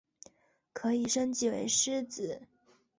[0.73, 2.41] 可以升级为狮子。